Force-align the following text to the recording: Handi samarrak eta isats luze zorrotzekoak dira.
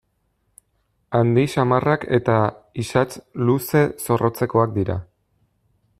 Handi 1.19 1.43
samarrak 1.57 2.07
eta 2.19 2.37
isats 2.85 3.11
luze 3.51 3.85
zorrotzekoak 4.07 4.75
dira. 4.79 5.01